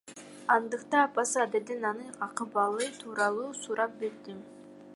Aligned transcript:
Андыктан 0.55 1.01
апасы 1.07 1.37
Аделден 1.45 1.81
анын 1.91 2.09
акыбалы 2.27 2.85
тууралуу 3.03 3.51
сурап 3.61 3.91
билдим. 4.01 4.39